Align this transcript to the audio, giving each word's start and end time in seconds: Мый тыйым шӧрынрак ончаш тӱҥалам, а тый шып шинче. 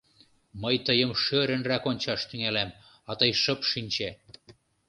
Мый 0.61 0.75
тыйым 0.87 1.11
шӧрынрак 1.23 1.83
ончаш 1.89 2.21
тӱҥалам, 2.29 2.69
а 3.09 3.11
тый 3.19 3.31
шып 3.41 3.59
шинче. 3.71 4.09